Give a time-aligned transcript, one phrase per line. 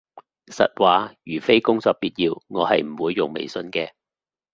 [0.47, 3.91] 實話，如非工作必要，我係唔會用微信嘅